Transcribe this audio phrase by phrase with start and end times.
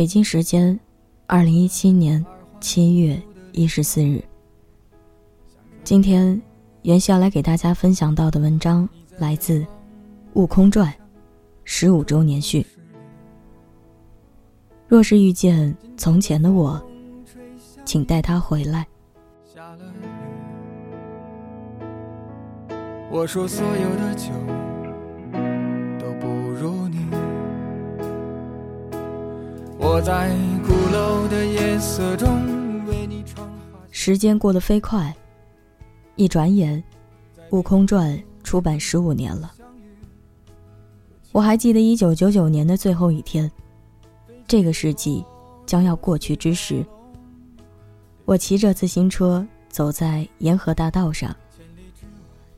[0.00, 0.80] 北京时间
[1.26, 2.24] 二零一七年
[2.58, 3.20] 七月
[3.52, 4.24] 一十四日。
[5.84, 6.40] 今天，
[6.84, 8.88] 袁熙要来给大家分享到的文章
[9.18, 9.58] 来自
[10.32, 10.88] 《悟空传》
[11.64, 12.64] 十五周年序。
[14.88, 16.82] 若是遇见从前的我，
[17.84, 18.86] 请带他回来。
[23.10, 24.30] 我说所有的酒
[30.00, 30.34] 在
[30.66, 33.48] 鼓楼的夜色中为你唱。
[33.90, 35.14] 时间过得飞快，
[36.16, 36.82] 一转眼，
[37.50, 39.52] 《悟空传》出版十五年了。
[41.32, 43.50] 我还记得一九九九年的最后一天，
[44.48, 45.24] 这个世纪
[45.66, 46.84] 将要过去之时，
[48.24, 51.34] 我骑着自行车走在沿河大道上。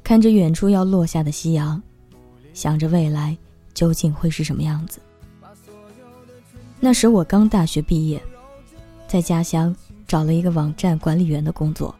[0.04, 1.82] 看着远处要落下的夕阳，
[2.54, 3.36] 想着未来
[3.74, 5.00] 究竟会是什么样子。
[6.84, 8.20] 那时我刚大学毕业，
[9.06, 9.72] 在家乡
[10.04, 11.94] 找了一个网站管理员的工作，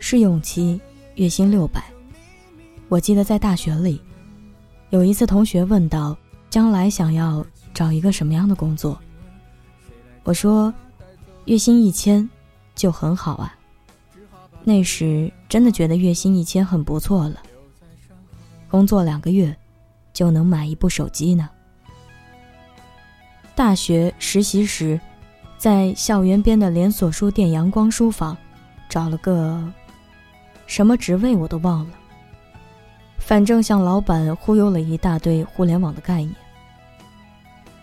[0.00, 0.80] 试用期
[1.14, 1.80] 月薪六百。
[2.88, 4.02] 我记得在大学里，
[4.88, 6.18] 有一次同学问到
[6.50, 9.00] 将来想要找一个什么样的工作，
[10.24, 10.74] 我说
[11.44, 12.28] 月薪一千
[12.74, 13.56] 就很好啊。
[14.64, 17.40] 那时真的觉得月薪一千很不错了，
[18.68, 19.56] 工作两个月
[20.12, 21.48] 就能买一部手机呢。
[23.60, 24.98] 大学实习时，
[25.58, 28.34] 在校园边的连锁书店阳光书房
[28.88, 29.62] 找了个
[30.66, 31.90] 什么职位我都忘了，
[33.18, 36.34] 反正向老板忽悠了一大堆互联网的概念。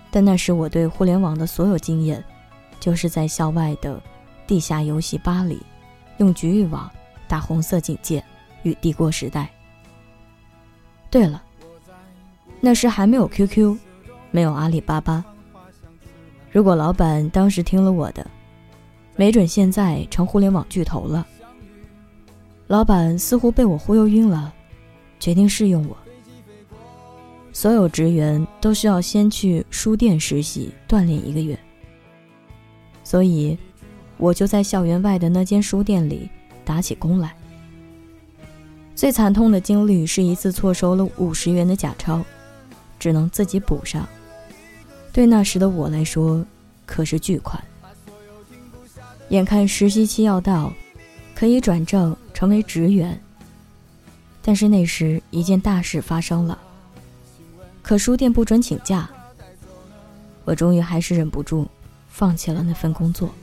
[0.09, 2.23] 但那时我对互联网的所有经验，
[2.79, 4.01] 就是在校外的
[4.47, 5.61] 地下游戏吧里。
[6.17, 6.89] 用局域网
[7.27, 8.23] 打红色警戒
[8.63, 9.47] 与帝国时代。
[11.11, 11.43] 对了，
[12.61, 13.77] 那时还没有 QQ，
[14.31, 15.23] 没有阿里巴巴。
[16.51, 18.25] 如果老板当时听了我的，
[19.15, 21.25] 没准现在成互联网巨头了。
[22.67, 24.53] 老板似乎被我忽悠晕了，
[25.19, 25.95] 决定试用我。
[27.53, 31.57] 所有职员都需要先去书店实习锻炼一个月，
[33.03, 33.57] 所以。
[34.19, 36.27] 我就在校园外的那间书店里
[36.65, 37.35] 打起工来。
[38.95, 42.25] 最惨痛的经历是一次错收了五十元的假钞，
[42.97, 44.09] 只能自己补上。
[45.17, 46.45] 对那时的我来说，
[46.85, 47.59] 可是巨款。
[49.29, 50.71] 眼看实习期要到，
[51.33, 53.19] 可以转正成为职员。
[54.43, 56.55] 但是那时一件大事发生了，
[57.81, 59.09] 可书店不准请假。
[60.45, 61.67] 我终于还是忍不住，
[62.09, 63.33] 放弃了那份工作。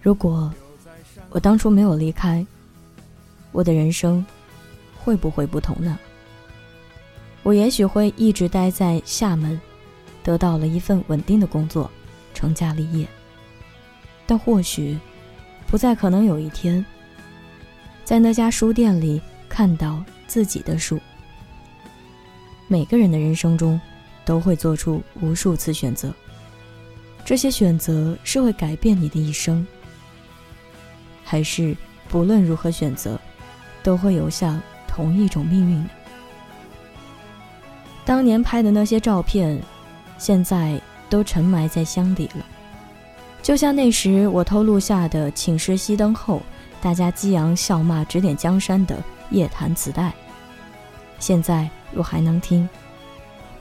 [0.00, 0.50] 如果
[1.28, 2.42] 我当初没有离开，
[3.52, 4.24] 我的人生
[4.96, 5.98] 会不会不同呢？
[7.42, 9.60] 我也许会一直待在厦门，
[10.24, 11.88] 得到了一份稳定的工作，
[12.32, 13.06] 成家立业。
[14.26, 14.98] 但或许
[15.66, 16.84] 不再可能有一天，
[18.04, 20.98] 在那家书店里看到自己的书。
[22.66, 23.78] 每个人的人生中
[24.24, 26.12] 都会做出无数次选择，
[27.22, 29.64] 这些选择是会改变你的一生。
[31.22, 31.76] 还是
[32.08, 33.20] 不论如何选择，
[33.82, 35.90] 都会有向同一种命运呢？
[38.06, 39.60] 当年拍的那些照片，
[40.18, 42.44] 现在都沉埋在箱底了。
[43.42, 46.38] 就像那时我偷录下的《寝室熄灯后》，
[46.82, 50.12] 大家激昂笑骂指点江山的夜谈磁带，
[51.18, 52.68] 现在若还能听，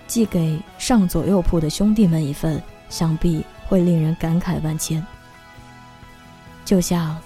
[0.07, 5.05] 寄给上左右铺的兄弟们一份，想必会令人感慨万千。
[6.65, 7.17] 就像。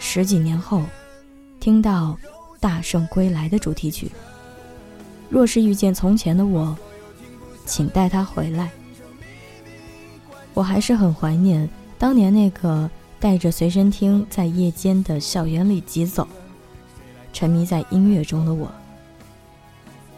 [0.00, 0.82] 十几年后，
[1.60, 2.18] 听到
[2.60, 4.10] 《大圣归来》的主题曲。
[5.30, 6.76] 若是遇见从前的我，
[7.64, 8.70] 请带他回来。
[10.52, 11.68] 我还是很怀念
[11.98, 12.88] 当年那个
[13.18, 16.28] 带着随身听在夜间的校园里疾走，
[17.32, 18.70] 沉迷在音乐中的我。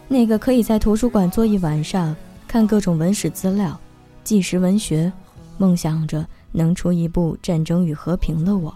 [0.07, 2.15] 那个可以在图书馆坐一晚上，
[2.47, 3.79] 看各种文史资料、
[4.23, 5.11] 纪实文学，
[5.57, 8.73] 梦想着能出一部《战争与和平》的我。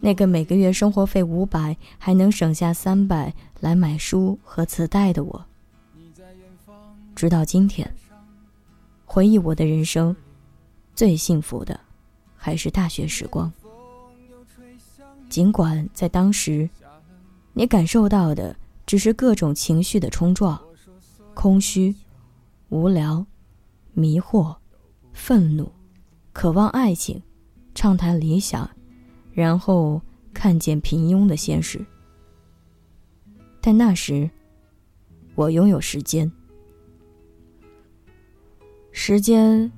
[0.00, 5.44] 那个每个月生活费五百还能省下三百来买书和磁带的我，
[7.18, 7.92] 直到今天，
[9.04, 10.14] 回忆我的人生，
[10.94, 11.80] 最幸福的
[12.36, 13.52] 还是大学时光。
[15.28, 16.70] 尽管在当时，
[17.54, 18.54] 你感受到的
[18.86, 20.56] 只是各种情绪的冲撞，
[21.34, 21.92] 空虚、
[22.68, 23.26] 无聊、
[23.94, 24.54] 迷惑、
[25.12, 25.72] 愤怒、
[26.32, 27.20] 渴望爱情、
[27.74, 28.70] 畅谈理想。
[29.32, 30.00] 然后
[30.32, 31.84] 看见平庸的现实，
[33.60, 34.30] 但那时，
[35.34, 36.30] 我拥有时间。
[38.90, 39.70] 时间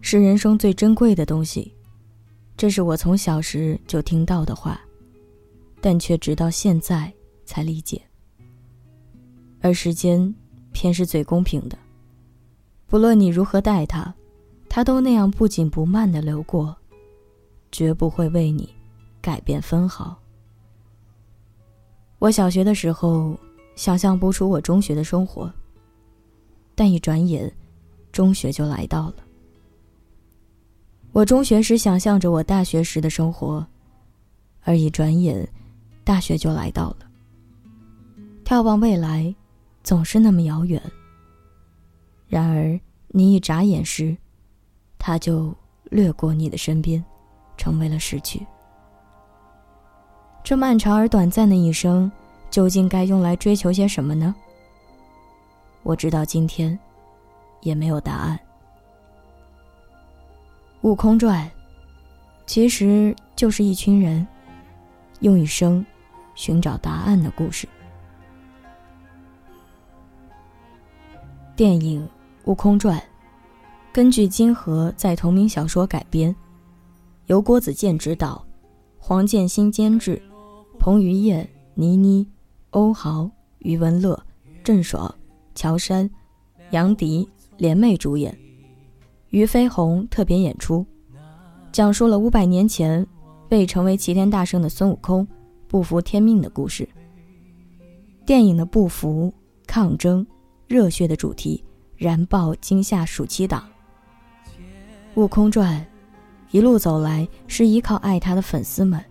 [0.00, 1.72] 是人生最珍贵的东西，
[2.56, 4.80] 这是我从小时就听到的话，
[5.80, 7.12] 但却直到现在
[7.44, 8.00] 才理解。
[9.60, 10.34] 而时间
[10.72, 11.78] 偏是最公平的，
[12.86, 14.12] 不论你如何待它，
[14.68, 16.76] 它都那样不紧不慢的流过，
[17.72, 18.68] 绝不会为你
[19.20, 20.16] 改变分毫。
[22.18, 23.38] 我小学的时候，
[23.74, 25.52] 想象不出我中学的生活。
[26.74, 27.50] 但一转眼，
[28.16, 29.16] 中学就来到了。
[31.12, 33.66] 我中学时想象着我大学时的生活，
[34.62, 35.46] 而一转眼，
[36.02, 36.96] 大学就来到了。
[38.42, 39.34] 眺望未来，
[39.82, 40.80] 总是那么遥远。
[42.26, 44.16] 然而，你一眨眼时，
[44.96, 45.54] 它就
[45.90, 47.04] 掠过你的身边，
[47.58, 48.46] 成为了逝去。
[50.42, 52.10] 这漫长而短暂的一生，
[52.50, 54.34] 究竟该用来追求些什么呢？
[55.82, 56.78] 我直到今天，
[57.66, 58.38] 也没有答案。
[60.82, 61.44] 《悟空传》
[62.46, 64.24] 其实就是一群人
[65.18, 65.84] 用一生
[66.36, 67.68] 寻找答案的故事。
[71.56, 72.06] 电影
[72.44, 72.96] 《悟空传》
[73.92, 76.32] 根据金河在同名小说改编，
[77.26, 78.46] 由郭子健执导，
[78.96, 80.22] 黄建新监制，
[80.78, 82.24] 彭于晏、倪妮、
[82.70, 83.28] 欧豪、
[83.58, 84.22] 余文乐、
[84.62, 85.12] 郑爽。
[85.56, 86.08] 乔杉、
[86.72, 87.26] 杨迪
[87.58, 88.36] 联袂主演，
[89.30, 90.84] 俞飞鸿特别演出，
[91.72, 93.06] 讲述了五百年前
[93.50, 95.26] 未成为齐天大圣的孙悟空
[95.68, 96.88] 不服天命的故事。
[98.24, 99.32] 电影的不服、
[99.66, 100.26] 抗争、
[100.66, 101.62] 热血的主题
[101.96, 103.64] 燃爆今夏暑期档。
[105.14, 105.80] 《悟空传》
[106.50, 109.02] 一路走来是依靠爱他的粉丝们。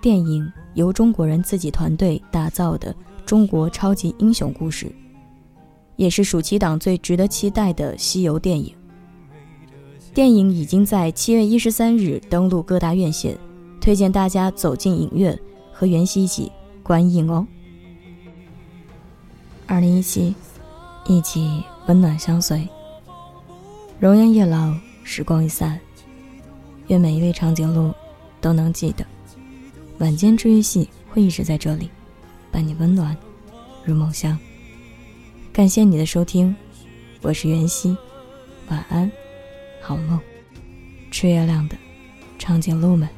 [0.00, 2.94] 电影由中国人自己团队打造的。
[3.26, 4.90] 中国超级英雄故事，
[5.98, 8.72] 也是暑期档最值得期待的西游电影。
[10.14, 13.36] 电影已经在七月一十三日登陆各大院线，
[13.80, 15.36] 推荐大家走进影院
[15.72, 16.52] 和袁熙一起
[16.84, 17.44] 观影哦。
[19.66, 20.32] 二零一七，
[21.04, 22.66] 一起温暖相随。
[23.98, 24.72] 容颜易老，
[25.02, 25.80] 时光易散，
[26.86, 27.92] 愿每一位长颈鹿
[28.40, 29.04] 都能记得，
[29.98, 31.90] 晚间治愈系会一直在这里。
[32.52, 33.16] 伴你温暖
[33.84, 34.38] 入梦乡。
[35.58, 36.54] 感谢你的收听，
[37.20, 37.96] 我是袁熙，
[38.68, 39.10] 晚安，
[39.82, 40.20] 好梦。
[41.10, 41.76] 吃月亮的
[42.38, 43.08] 长颈鹿们。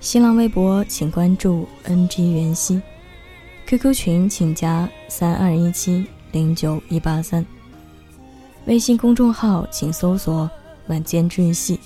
[0.00, 2.78] 新浪微博请关注 NG 袁熙
[3.66, 7.42] ，QQ 群请加三二一七零九一八三。
[8.66, 10.50] 微信公众号请搜索
[10.88, 11.80] 晚间治愈系。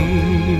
[0.00, 0.59] 你。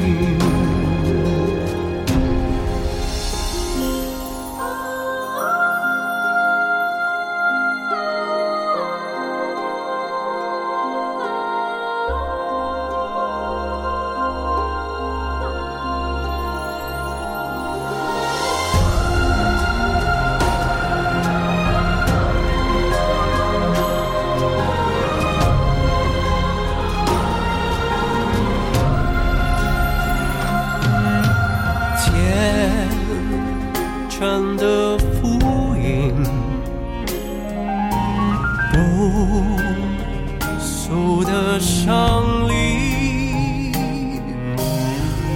[39.26, 43.72] 朴素的伤离，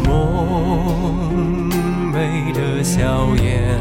[0.07, 1.71] 梦
[2.13, 3.79] 寐的笑颜。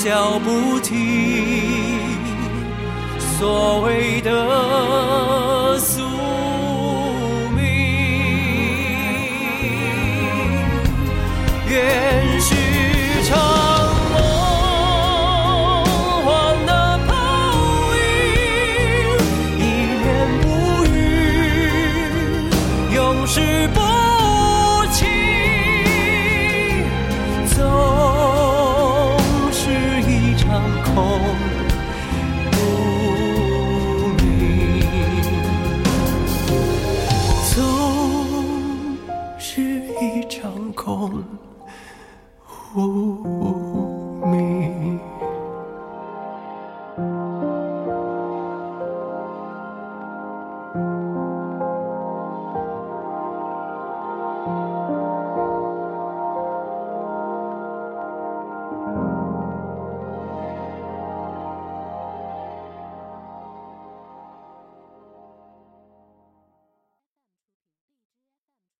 [0.00, 0.96] 笑不停。
[3.36, 4.30] 所谓的